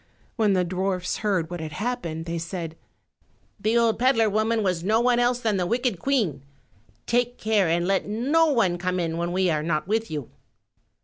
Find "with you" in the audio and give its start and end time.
9.87-10.31